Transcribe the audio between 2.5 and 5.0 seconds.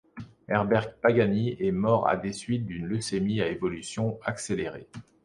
d’une leucémie à évolution accélérée.